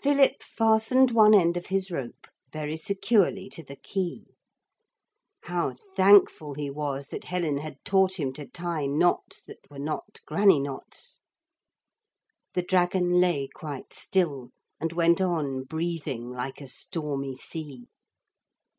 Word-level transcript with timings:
Philip 0.00 0.42
fastened 0.42 1.10
one 1.10 1.34
end 1.34 1.58
of 1.58 1.66
his 1.66 1.90
rope 1.90 2.26
very 2.54 2.78
securely 2.78 3.50
to 3.50 3.62
the 3.62 3.76
key 3.76 4.24
how 5.42 5.74
thankful 5.94 6.54
he 6.54 6.70
was 6.70 7.08
that 7.08 7.24
Helen 7.24 7.58
had 7.58 7.76
taught 7.84 8.18
him 8.18 8.32
to 8.32 8.46
tie 8.46 8.86
knots 8.86 9.42
that 9.42 9.58
were 9.70 9.78
not 9.78 10.20
granny 10.24 10.58
knots. 10.58 11.20
The 12.54 12.62
dragon 12.62 13.20
lay 13.20 13.46
quite 13.46 13.92
still, 13.92 14.52
and 14.80 14.94
went 14.94 15.20
on 15.20 15.64
breathing 15.64 16.30
like 16.30 16.62
a 16.62 16.66
stormy 16.66 17.36
sea. 17.36 17.88